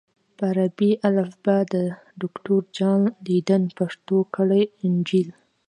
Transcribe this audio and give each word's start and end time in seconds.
په 0.37 0.43
عربي 0.51 0.91
الفبا 1.09 1.57
د 1.73 1.75
دوکتور 2.21 2.61
جان 2.77 3.01
لیدن 3.27 3.63
پښتو 3.77 4.17
کړی 4.35 4.63
انجیل 4.85 5.29